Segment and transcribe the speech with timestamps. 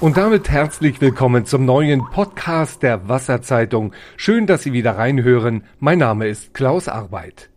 [0.00, 3.92] Und damit herzlich willkommen zum neuen Podcast der Wasserzeitung.
[4.16, 5.64] Schön, dass Sie wieder reinhören.
[5.78, 7.50] Mein Name ist Klaus Arbeit.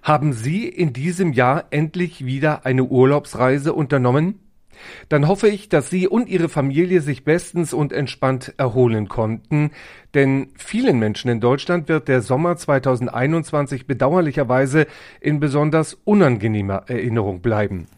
[0.00, 4.38] Haben Sie in diesem Jahr endlich wieder eine Urlaubsreise unternommen?
[5.08, 9.72] Dann hoffe ich, dass Sie und Ihre Familie sich bestens und entspannt erholen konnten,
[10.14, 14.86] denn vielen Menschen in Deutschland wird der Sommer 2021 bedauerlicherweise
[15.20, 17.88] in besonders unangenehmer Erinnerung bleiben.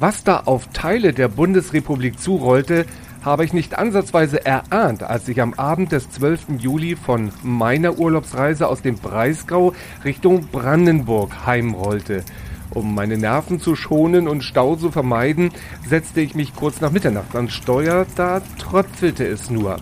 [0.00, 2.86] Was da auf Teile der Bundesrepublik zurollte,
[3.22, 6.58] habe ich nicht ansatzweise erahnt, als ich am Abend des 12.
[6.58, 12.24] Juli von meiner Urlaubsreise aus dem Breisgau Richtung Brandenburg heimrollte.
[12.70, 15.50] Um meine Nerven zu schonen und Stau zu vermeiden,
[15.86, 19.76] setzte ich mich kurz nach Mitternacht ans Steuer, da tröpfelte es nur.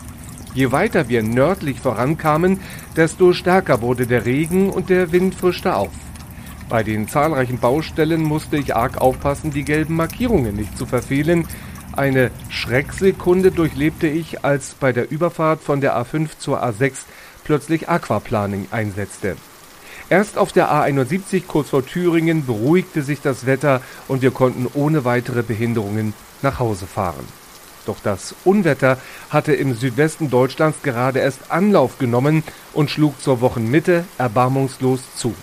[0.53, 2.59] Je weiter wir nördlich vorankamen,
[2.97, 5.92] desto stärker wurde der Regen und der Wind frischte auf.
[6.69, 11.48] Bei den zahlreichen Baustellen musste ich arg aufpassen, die gelben Markierungen nicht zu verfehlen.
[11.97, 16.92] Eine Schrecksekunde durchlebte ich, als bei der Überfahrt von der A5 zur A6
[17.44, 19.36] plötzlich Aquaplaning einsetzte.
[20.11, 25.06] Erst auf der A71 kurz vor Thüringen beruhigte sich das Wetter und wir konnten ohne
[25.06, 27.27] weitere Behinderungen nach Hause fahren.
[27.86, 28.98] Doch das Unwetter
[29.30, 32.42] hatte im Südwesten Deutschlands gerade erst Anlauf genommen
[32.74, 35.34] und schlug zur Wochenmitte erbarmungslos zu.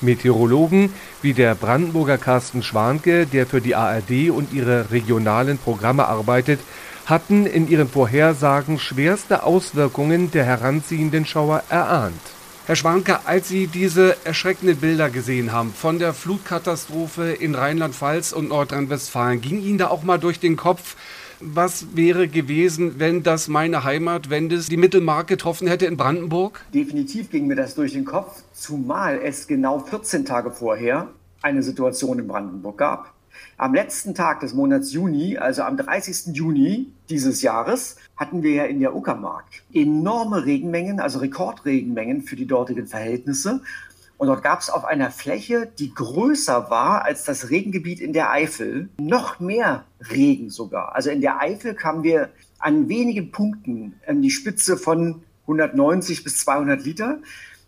[0.00, 6.60] Meteorologen wie der Brandenburger Carsten Schwanke, der für die ARD und ihre regionalen Programme arbeitet,
[7.06, 12.20] hatten in ihren Vorhersagen schwerste Auswirkungen der heranziehenden Schauer erahnt.
[12.66, 18.50] Herr Schwanke, als Sie diese erschreckenden Bilder gesehen haben von der Flutkatastrophe in Rheinland-Pfalz und
[18.50, 20.94] Nordrhein-Westfalen, ging Ihnen da auch mal durch den Kopf,
[21.40, 26.64] was wäre gewesen, wenn das meine Heimat, wenn das die Mittelmark getroffen hätte in Brandenburg?
[26.74, 31.08] Definitiv ging mir das durch den Kopf, zumal es genau 14 Tage vorher
[31.42, 33.14] eine Situation in Brandenburg gab.
[33.56, 36.34] Am letzten Tag des Monats Juni, also am 30.
[36.34, 42.46] Juni dieses Jahres, hatten wir ja in der Uckermark enorme Regenmengen, also Rekordregenmengen für die
[42.46, 43.60] dortigen Verhältnisse.
[44.18, 48.32] Und dort gab es auf einer Fläche, die größer war als das Regengebiet in der
[48.32, 50.96] Eifel, noch mehr Regen sogar.
[50.96, 56.38] Also in der Eifel kamen wir an wenigen Punkten an die Spitze von 190 bis
[56.38, 57.18] 200 Liter.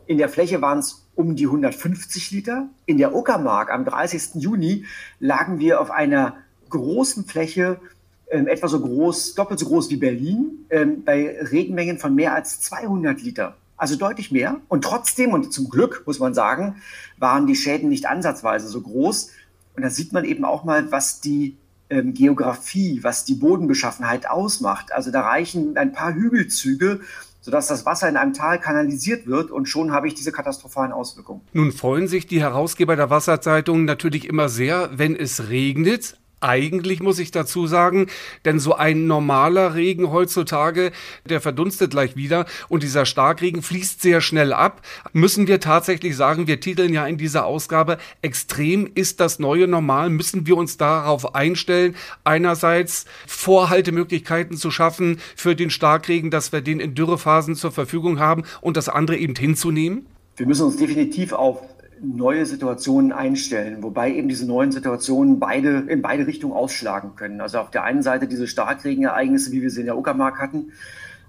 [0.07, 2.69] In der Fläche waren es um die 150 Liter.
[2.85, 4.43] In der Uckermark am 30.
[4.43, 4.87] Juni
[5.21, 6.37] lagen wir auf einer
[6.69, 7.79] großen Fläche,
[8.27, 12.61] äh, etwa so groß, doppelt so groß wie Berlin, äh, bei Regenmengen von mehr als
[12.61, 14.61] 200 Liter also deutlich mehr.
[14.69, 16.77] Und trotzdem, und zum Glück muss man sagen,
[17.19, 19.31] waren die Schäden nicht ansatzweise so groß.
[19.75, 21.57] Und da sieht man eben auch mal, was die
[21.89, 24.93] ähm, Geografie, was die Bodenbeschaffenheit ausmacht.
[24.93, 27.01] Also da reichen ein paar Hügelzüge,
[27.41, 31.41] sodass das Wasser in einem Tal kanalisiert wird und schon habe ich diese katastrophalen Auswirkungen.
[31.55, 37.19] Nun freuen sich die Herausgeber der Wasserzeitung natürlich immer sehr, wenn es regnet, eigentlich muss
[37.19, 38.07] ich dazu sagen,
[38.45, 40.93] denn so ein normaler Regen heutzutage,
[41.29, 44.83] der verdunstet gleich wieder und dieser Starkregen fließt sehr schnell ab.
[45.13, 50.11] Müssen wir tatsächlich sagen, wir titeln ja in dieser Ausgabe, extrem ist das neue Normal,
[50.11, 56.81] müssen wir uns darauf einstellen, einerseits Vorhaltemöglichkeiten zu schaffen für den Starkregen, dass wir den
[56.81, 60.07] in Dürrephasen zur Verfügung haben und das andere eben hinzunehmen?
[60.37, 61.61] Wir müssen uns definitiv auf
[62.03, 67.41] neue Situationen einstellen, wobei eben diese neuen Situationen beide in beide Richtungen ausschlagen können.
[67.41, 70.73] Also auf der einen Seite diese Starkregenereignisse, wie wir sie in der Uckermark hatten,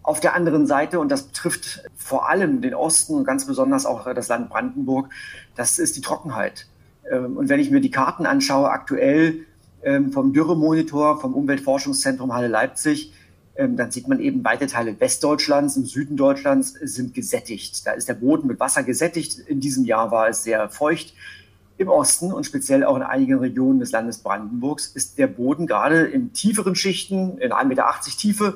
[0.04, 4.12] auf der anderen Seite, und das betrifft vor allem den Osten und ganz besonders auch
[4.14, 5.10] das Land Brandenburg,
[5.56, 6.68] das ist die Trockenheit.
[7.12, 9.46] Ähm, und wenn ich mir die Karten anschaue, aktuell
[9.84, 13.14] ähm, vom Dürremonitor, vom Umweltforschungszentrum Halle Leipzig,
[13.68, 17.86] dann sieht man eben, weite Teile Westdeutschlands und Süden Deutschlands sind gesättigt.
[17.86, 19.40] Da ist der Boden mit Wasser gesättigt.
[19.40, 21.14] In diesem Jahr war es sehr feucht.
[21.78, 26.04] Im Osten und speziell auch in einigen Regionen des Landes Brandenburgs ist der Boden gerade
[26.04, 27.86] in tieferen Schichten, in 1,80 Meter
[28.18, 28.56] Tiefe,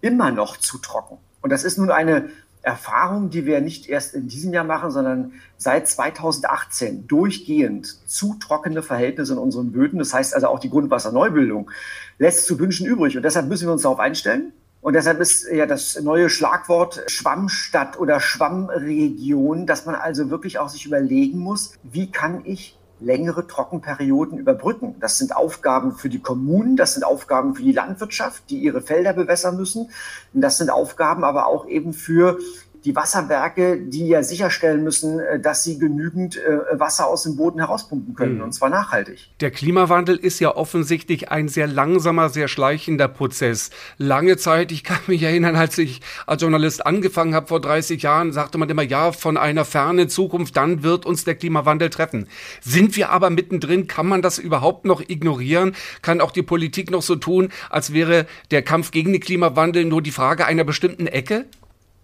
[0.00, 1.18] immer noch zu trocken.
[1.40, 2.28] Und das ist nun eine
[2.66, 8.82] Erfahrung, die wir nicht erst in diesem Jahr machen, sondern seit 2018 durchgehend zu trockene
[8.82, 10.00] Verhältnisse in unseren Böden.
[10.00, 11.70] Das heißt also auch die Grundwasserneubildung
[12.18, 13.16] lässt zu wünschen übrig.
[13.16, 14.52] Und deshalb müssen wir uns darauf einstellen.
[14.80, 20.68] Und deshalb ist ja das neue Schlagwort Schwammstadt oder Schwammregion, dass man also wirklich auch
[20.68, 24.96] sich überlegen muss, wie kann ich längere Trockenperioden überbrücken.
[25.00, 29.12] Das sind Aufgaben für die Kommunen, das sind Aufgaben für die Landwirtschaft, die ihre Felder
[29.12, 29.90] bewässern müssen.
[30.32, 32.38] Und das sind Aufgaben aber auch eben für
[32.86, 37.58] die Wasserwerke, die ja sicherstellen müssen, äh, dass sie genügend äh, Wasser aus dem Boden
[37.58, 38.44] herauspumpen können, mhm.
[38.44, 39.28] und zwar nachhaltig.
[39.40, 43.70] Der Klimawandel ist ja offensichtlich ein sehr langsamer, sehr schleichender Prozess.
[43.98, 48.32] Lange Zeit, ich kann mich erinnern, als ich als Journalist angefangen habe vor 30 Jahren,
[48.32, 52.28] sagte man immer, ja, von einer fernen Zukunft, dann wird uns der Klimawandel treffen.
[52.60, 55.74] Sind wir aber mittendrin, kann man das überhaupt noch ignorieren?
[56.02, 60.02] Kann auch die Politik noch so tun, als wäre der Kampf gegen den Klimawandel nur
[60.02, 61.46] die Frage einer bestimmten Ecke?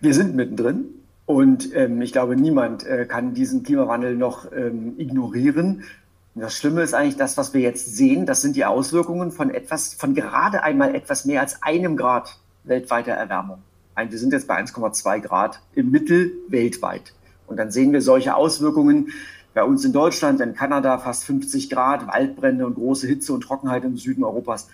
[0.02, 0.86] Wir sind mittendrin
[1.26, 5.84] und ähm, ich glaube, niemand äh, kann diesen Klimawandel noch ähm, ignorieren.
[6.34, 8.26] Das Schlimme ist eigentlich das, was wir jetzt sehen.
[8.26, 13.12] Das sind die Auswirkungen von etwas, von gerade einmal etwas mehr als einem Grad weltweiter
[13.12, 13.58] Erwärmung.
[13.96, 17.12] Wir sind jetzt bei 1,2 Grad im Mittel weltweit.
[17.46, 19.12] Und dann sehen wir solche Auswirkungen
[19.54, 23.84] bei uns in Deutschland, in Kanada fast 50 Grad, Waldbrände und große Hitze und Trockenheit
[23.84, 24.68] im Süden Europas.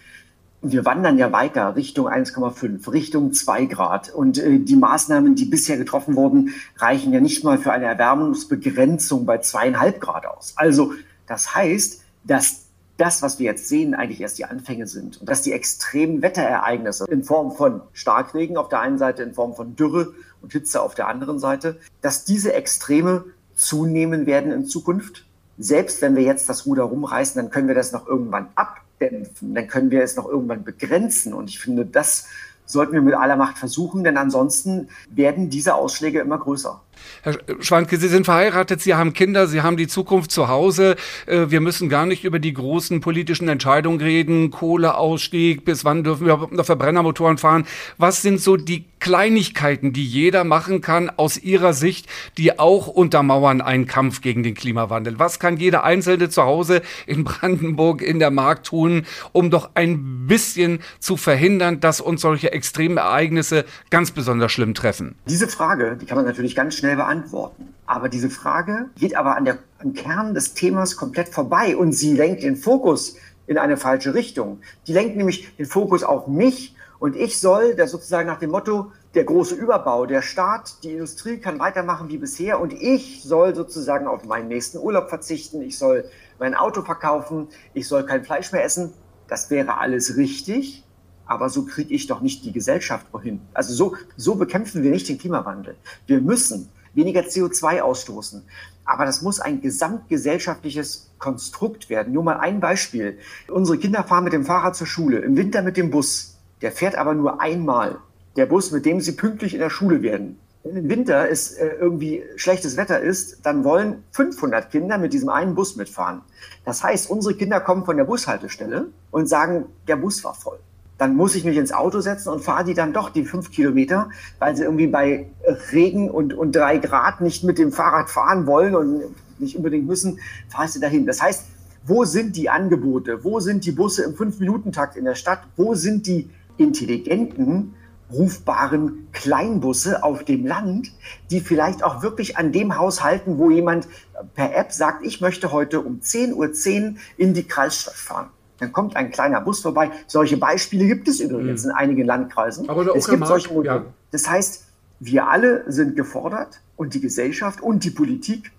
[0.60, 4.10] Wir wandern ja weiter Richtung 1,5, Richtung 2 Grad.
[4.10, 9.24] Und äh, die Maßnahmen, die bisher getroffen wurden, reichen ja nicht mal für eine Erwärmungsbegrenzung
[9.24, 10.54] bei zweieinhalb Grad aus.
[10.56, 10.92] Also
[11.26, 12.64] das heißt, dass
[12.96, 15.20] das, was wir jetzt sehen, eigentlich erst die Anfänge sind.
[15.20, 19.54] Und dass die extremen Wetterereignisse in Form von Starkregen auf der einen Seite, in Form
[19.54, 20.12] von Dürre
[20.42, 23.24] und Hitze auf der anderen Seite, dass diese Extreme
[23.54, 25.24] zunehmen werden in Zukunft.
[25.58, 29.54] Selbst wenn wir jetzt das Ruder rumreißen, dann können wir das noch irgendwann ab dämpfen,
[29.54, 31.32] dann können wir es noch irgendwann begrenzen.
[31.32, 32.26] Und ich finde, das
[32.66, 36.82] sollten wir mit aller Macht versuchen, denn ansonsten werden diese Ausschläge immer größer.
[37.22, 40.96] Herr Schwanke, Sie sind verheiratet, Sie haben Kinder, Sie haben die Zukunft zu Hause.
[41.26, 44.50] Äh, wir müssen gar nicht über die großen politischen Entscheidungen reden.
[44.50, 47.66] Kohleausstieg, bis wann dürfen wir noch Verbrennermotoren fahren?
[47.96, 52.06] Was sind so die Kleinigkeiten, die jeder machen kann aus Ihrer Sicht,
[52.36, 55.18] die auch untermauern einen Kampf gegen den Klimawandel?
[55.18, 60.26] Was kann jeder Einzelne zu Hause in Brandenburg in der Markt tun, um doch ein
[60.26, 65.14] bisschen zu verhindern, dass uns solche extremen Ereignisse ganz besonders schlimm treffen?
[65.28, 67.74] Diese Frage, die kann man natürlich ganz schnell schnell beantworten.
[67.84, 72.14] Aber diese Frage geht aber an der, am Kern des Themas komplett vorbei und sie
[72.14, 74.60] lenkt den Fokus in eine falsche Richtung.
[74.86, 78.90] Die lenkt nämlich den Fokus auf mich und ich soll, der sozusagen nach dem Motto,
[79.14, 84.06] der große Überbau, der Staat, die Industrie kann weitermachen wie bisher und ich soll sozusagen
[84.06, 86.08] auf meinen nächsten Urlaub verzichten, ich soll
[86.38, 88.92] mein Auto verkaufen, ich soll kein Fleisch mehr essen.
[89.28, 90.84] Das wäre alles richtig,
[91.26, 93.40] aber so kriege ich doch nicht die Gesellschaft wohin.
[93.52, 95.76] Also so, so bekämpfen wir nicht den Klimawandel.
[96.06, 98.42] Wir müssen weniger CO2 ausstoßen.
[98.84, 102.12] Aber das muss ein gesamtgesellschaftliches Konstrukt werden.
[102.12, 103.18] Nur mal ein Beispiel.
[103.48, 106.36] Unsere Kinder fahren mit dem Fahrrad zur Schule, im Winter mit dem Bus.
[106.60, 107.98] Der fährt aber nur einmal.
[108.36, 110.38] Der Bus, mit dem sie pünktlich in der Schule werden.
[110.64, 115.28] Wenn im Winter es äh, irgendwie schlechtes Wetter ist, dann wollen 500 Kinder mit diesem
[115.28, 116.22] einen Bus mitfahren.
[116.64, 120.58] Das heißt, unsere Kinder kommen von der Bushaltestelle und sagen, der Bus war voll
[120.98, 124.10] dann muss ich mich ins Auto setzen und fahre die dann doch die fünf Kilometer,
[124.40, 125.30] weil sie irgendwie bei
[125.72, 129.02] Regen und, und drei Grad nicht mit dem Fahrrad fahren wollen und
[129.38, 130.18] nicht unbedingt müssen,
[130.48, 131.06] ich sie dahin.
[131.06, 131.44] Das heißt,
[131.86, 133.24] wo sind die Angebote?
[133.24, 135.40] Wo sind die Busse im Fünf-Minuten-Takt in der Stadt?
[135.56, 136.28] Wo sind die
[136.58, 137.74] intelligenten,
[138.12, 140.92] rufbaren Kleinbusse auf dem Land,
[141.30, 143.86] die vielleicht auch wirklich an dem Haus halten, wo jemand
[144.34, 148.30] per App sagt, ich möchte heute um 10.10 Uhr in die Kreisstadt fahren.
[148.58, 149.90] Dann kommt ein kleiner Bus vorbei.
[150.06, 151.70] Solche Beispiele gibt es übrigens mhm.
[151.70, 152.68] in einigen Landkreisen.
[152.68, 153.76] Aber es gibt solche Modelle.
[153.76, 153.84] Ja.
[154.10, 154.64] Das heißt,
[155.00, 158.50] wir alle sind gefordert und die Gesellschaft und die Politik,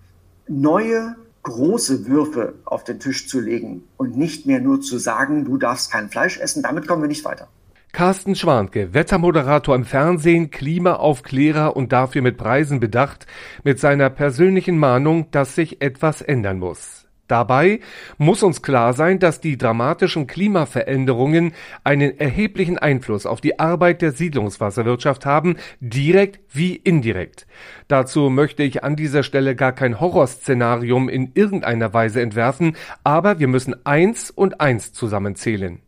[0.48, 5.58] neue große Würfe auf den Tisch zu legen und nicht mehr nur zu sagen, du
[5.58, 6.64] darfst kein Fleisch essen.
[6.64, 7.48] Damit kommen wir nicht weiter.
[7.92, 13.26] Carsten Schwanke, Wettermoderator im Fernsehen, Klimaaufklärer und dafür mit Preisen bedacht,
[13.64, 17.09] mit seiner persönlichen Mahnung, dass sich etwas ändern muss.
[17.30, 17.80] Dabei
[18.18, 24.12] muss uns klar sein, dass die dramatischen Klimaveränderungen einen erheblichen Einfluss auf die Arbeit der
[24.12, 27.46] Siedlungswasserwirtschaft haben, direkt wie indirekt.
[27.88, 33.48] Dazu möchte ich an dieser Stelle gar kein Horrorszenarium in irgendeiner Weise entwerfen, aber wir
[33.48, 35.82] müssen eins und eins zusammenzählen.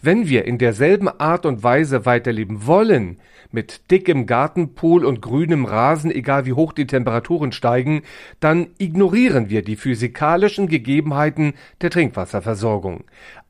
[0.00, 3.18] Wenn wir in derselben Art und Weise weiterleben wollen,
[3.54, 8.02] mit dickem Gartenpool und grünem Rasen, egal wie hoch die Temperaturen steigen,
[8.40, 13.04] dann ignorieren wir die physikalischen Gegebenheiten der Trinkwasserversorgung.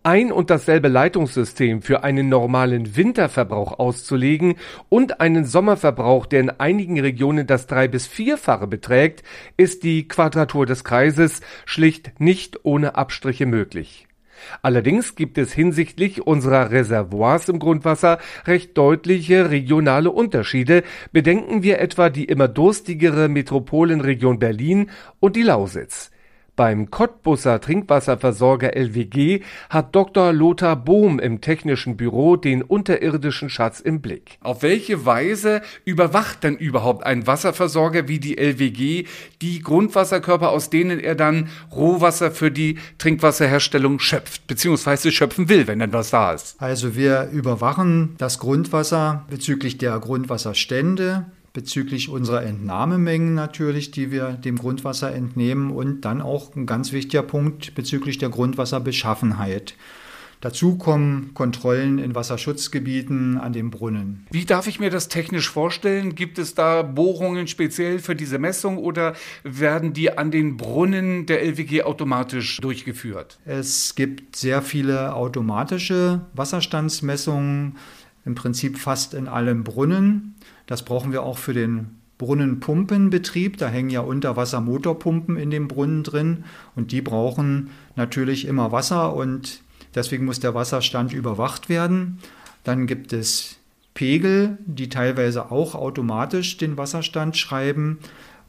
[0.07, 4.57] Ein und dasselbe Leitungssystem für einen normalen Winterverbrauch auszulegen
[4.91, 9.23] und einen Sommerverbrauch, der in einigen Regionen das drei- bis vierfache beträgt,
[9.57, 14.04] ist die Quadratur des Kreises schlicht nicht ohne Abstriche möglich.
[14.63, 20.83] Allerdings gibt es hinsichtlich unserer Reservoirs im Grundwasser recht deutliche regionale Unterschiede,
[21.13, 26.11] bedenken wir etwa die immer durstigere Metropolenregion Berlin und die Lausitz.
[26.57, 30.33] Beim Cottbusser Trinkwasserversorger LWG hat Dr.
[30.33, 34.39] Lothar Bohm im technischen Büro den unterirdischen Schatz im Blick.
[34.41, 39.09] Auf welche Weise überwacht denn überhaupt ein Wasserversorger wie die LWG
[39.43, 45.81] die Grundwasserkörper, aus denen er dann Rohwasser für die Trinkwasserherstellung schöpft, beziehungsweise schöpfen will, wenn
[45.81, 46.55] dann was da ist?
[46.63, 54.59] Also wir überwachen das Grundwasser bezüglich der Grundwasserstände, bezüglich unserer Entnahmemengen natürlich, die wir dem
[54.59, 59.75] Grundwasser entnehmen und dann auch ein ganz wichtiger Punkt bezüglich der Grundwasserbeschaffenheit.
[60.41, 64.27] Dazu kommen Kontrollen in Wasserschutzgebieten an den Brunnen.
[64.31, 66.17] Wie darf ich mir das technisch vorstellen?
[66.17, 71.43] Gibt es da Bohrungen speziell für diese Messung oder werden die an den Brunnen der
[71.43, 73.39] LWG automatisch durchgeführt?
[73.47, 77.79] Es gibt sehr viele automatische Wasserstandsmessungen,
[78.27, 80.35] im Prinzip fast in allen Brunnen.
[80.67, 83.59] Das brauchen wir auch für den Brunnenpumpenbetrieb.
[83.59, 86.45] Da hängen ja Unterwassermotorpumpen in dem Brunnen drin
[86.77, 89.61] und die brauchen natürlich immer Wasser und
[89.95, 92.19] deswegen muss der Wasserstand überwacht werden.
[92.63, 93.59] Dann gibt es
[93.95, 97.99] Pegel, die teilweise auch automatisch den Wasserstand schreiben.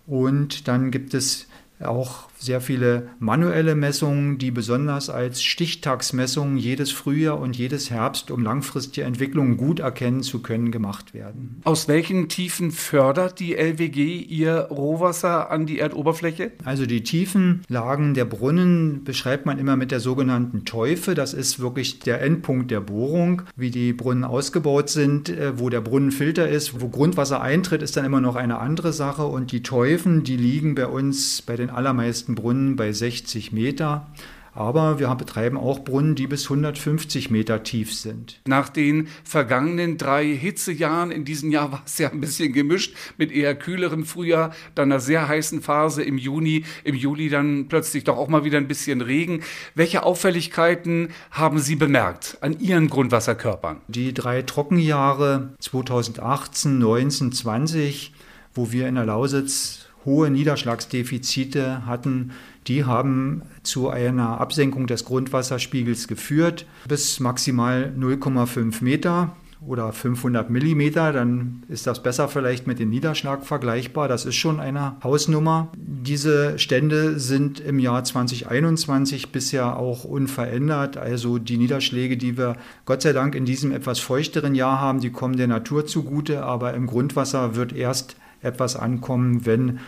[0.07, 1.48] Und dann gibt es
[1.79, 8.43] auch sehr viele manuelle Messungen, die besonders als Stichtagsmessungen jedes Frühjahr und jedes Herbst, um
[8.43, 11.61] langfristige Entwicklungen gut erkennen zu können, gemacht werden.
[11.63, 16.51] Aus welchen Tiefen fördert die LWG ihr Rohwasser an die Erdoberfläche?
[16.63, 21.15] Also die Tiefenlagen der Brunnen beschreibt man immer mit der sogenannten Teufe.
[21.15, 23.43] Das ist wirklich der Endpunkt der Bohrung.
[23.55, 28.05] Wie die Brunnen ausgebaut sind, äh, wo der Brunnenfilter ist, wo Grundwasser eintritt, ist dann
[28.05, 29.25] immer noch eine andere Sache.
[29.25, 34.08] Und die Teufen, die liegen bei uns bei den allermeisten Brunnen bei 60 Meter.
[34.55, 38.39] Aber wir betreiben auch Brunnen, die bis 150 Meter tief sind.
[38.48, 43.34] Nach den vergangenen drei Hitzejahren, in diesem Jahr war es ja ein bisschen gemischt mit
[43.34, 48.17] eher kühleren Frühjahr, dann einer sehr heißen Phase im Juni, im Juli dann plötzlich doch
[48.17, 49.41] auch mal wieder ein bisschen Regen.
[49.75, 53.82] Welche Auffälligkeiten haben Sie bemerkt an Ihren Grundwasserkörpern?
[53.89, 58.13] Die drei Trockenjahre 2018, 19, 20,
[58.53, 62.31] wo wir in der Lausitz hohe Niederschlagsdefizite hatten,
[62.67, 69.35] die haben zu einer Absenkung des Grundwasserspiegels geführt bis maximal 0,5 Meter
[69.65, 74.07] oder 500 Millimeter, dann ist das besser vielleicht mit dem Niederschlag vergleichbar.
[74.07, 75.69] Das ist schon eine Hausnummer.
[75.75, 80.97] Diese Stände sind im Jahr 2021 bisher auch unverändert.
[80.97, 85.12] Also die Niederschläge, die wir Gott sei Dank in diesem etwas feuchteren Jahr haben, die
[85.12, 89.79] kommen der Natur zugute, aber im Grundwasser wird erst etwas ankommen, wenn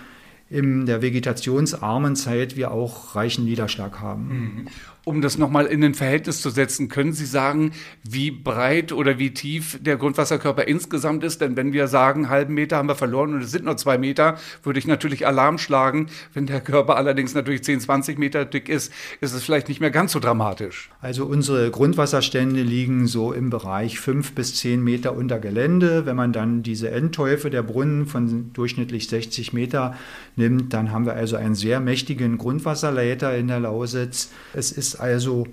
[0.50, 4.68] in der vegetationsarmen Zeit wir auch reichen Niederschlag haben.
[5.08, 7.72] Um das nochmal in ein Verhältnis zu setzen, können Sie sagen,
[8.04, 11.40] wie breit oder wie tief der Grundwasserkörper insgesamt ist?
[11.40, 14.38] Denn wenn wir sagen, halben Meter haben wir verloren und es sind nur zwei Meter,
[14.64, 16.08] würde ich natürlich Alarm schlagen.
[16.34, 19.92] Wenn der Körper allerdings natürlich 10, 20 Meter dick ist, ist es vielleicht nicht mehr
[19.92, 20.90] ganz so dramatisch.
[21.00, 26.06] Also unsere Grundwasserstände liegen so im Bereich fünf bis zehn Meter unter Gelände.
[26.06, 29.96] Wenn man dann diese Endtäufe der Brunnen von durchschnittlich 60 Meter
[30.36, 34.32] nimmt, dann haben wir also einen sehr mächtigen Grundwasserleiter in der Lausitz.
[34.54, 35.48] Es ist also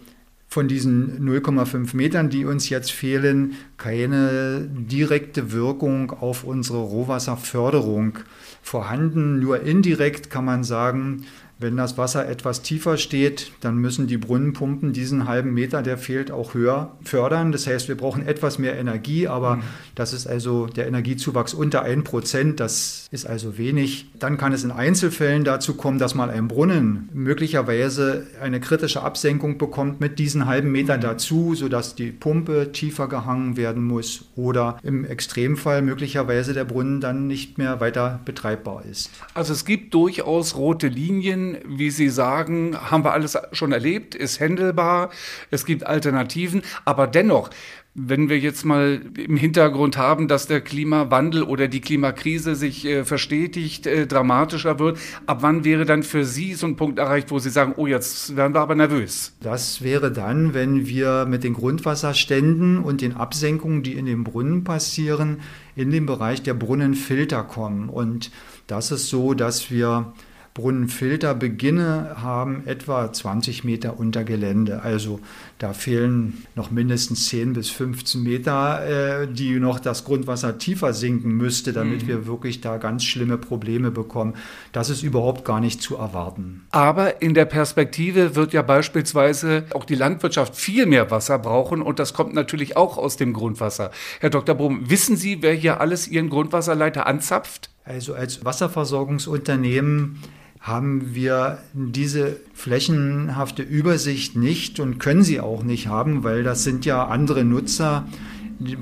[0.55, 8.21] von diesen 0,5 Metern, die uns jetzt fehlen, keine direkte Wirkung auf unsere Rohwasserförderung
[8.63, 9.41] vorhanden.
[9.41, 11.25] Nur indirekt kann man sagen,
[11.59, 16.31] wenn das Wasser etwas tiefer steht, dann müssen die Brunnenpumpen diesen halben Meter, der fehlt,
[16.31, 17.53] auch höher fördern.
[17.53, 19.63] Das heißt, wir brauchen etwas mehr Energie, aber mhm.
[19.95, 22.57] das ist also der Energiezuwachs unter 1%.
[22.57, 24.11] Das ist also wenig.
[24.19, 29.57] Dann kann es in Einzelfällen dazu kommen, dass mal ein Brunnen möglicherweise eine kritische Absenkung
[29.57, 31.03] bekommt mit diesen halben Meter mhm.
[31.03, 37.29] dazu, sodass die Pumpe tiefer gehangen werden muss oder im Extremfall möglicherweise der Brunnen dann
[37.29, 39.11] nicht mehr weiter betreibbar ist.
[39.35, 44.41] Also es gibt durchaus rote Linien wie Sie sagen, haben wir alles schon erlebt, ist
[44.41, 45.11] händelbar,
[45.51, 47.51] es gibt Alternativen, aber dennoch,
[47.95, 53.05] wenn wir jetzt mal im Hintergrund haben, dass der Klimawandel oder die Klimakrise sich äh,
[53.05, 57.39] verstetigt, äh, dramatischer wird, ab wann wäre dann für Sie so ein Punkt erreicht, wo
[57.39, 59.37] Sie sagen, oh, jetzt werden wir aber nervös?
[59.41, 64.65] Das wäre dann, wenn wir mit den Grundwasserständen und den Absenkungen, die in den Brunnen
[64.65, 65.41] passieren,
[65.77, 67.89] in den Bereich der Brunnenfilter kommen.
[67.89, 68.33] Und
[68.67, 70.13] das ist so, dass wir
[70.55, 74.83] Brunnenfilterbeginne haben etwa 20 Meter unter Gelände.
[74.83, 75.19] Also
[75.59, 81.33] da fehlen noch mindestens 10 bis 15 Meter, äh, die noch das Grundwasser tiefer sinken
[81.33, 82.07] müsste, damit mhm.
[82.07, 84.35] wir wirklich da ganz schlimme Probleme bekommen.
[84.71, 86.65] Das ist überhaupt gar nicht zu erwarten.
[86.71, 91.99] Aber in der Perspektive wird ja beispielsweise auch die Landwirtschaft viel mehr Wasser brauchen und
[91.99, 93.91] das kommt natürlich auch aus dem Grundwasser.
[94.21, 94.55] Herr Dr.
[94.55, 97.71] Brum, wissen Sie, wer hier alles Ihren Grundwasserleiter anzapft?
[97.85, 100.21] Also als Wasserversorgungsunternehmen
[100.65, 106.87] haben wir diese flächenhafte Übersicht nicht und können sie auch nicht haben, weil das sind
[106.87, 108.07] ja andere Nutzer,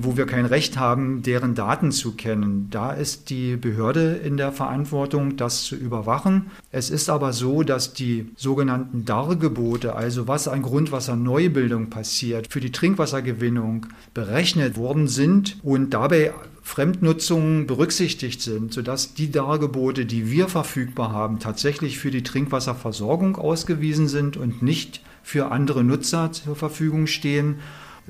[0.01, 2.69] wo wir kein Recht haben, deren Daten zu kennen.
[2.71, 6.51] Da ist die Behörde in der Verantwortung, das zu überwachen.
[6.71, 12.73] Es ist aber so, dass die sogenannten Dargebote, also was an Grundwasserneubildung passiert, für die
[12.73, 21.13] Trinkwassergewinnung berechnet worden sind und dabei Fremdnutzungen berücksichtigt sind, sodass die Dargebote, die wir verfügbar
[21.13, 27.57] haben, tatsächlich für die Trinkwasserversorgung ausgewiesen sind und nicht für andere Nutzer zur Verfügung stehen.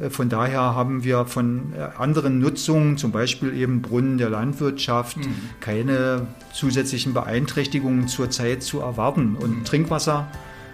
[0.01, 5.19] Äh, von daher haben wir von äh, anderen Nutzungen, zum Beispiel eben Brunnen der Landwirtschaft,
[5.19, 5.35] mhm.
[5.61, 9.37] keine zusätzlichen Beeinträchtigungen zurzeit zu erwarten.
[9.37, 9.65] Und mhm.
[9.65, 10.29] Trinkwasser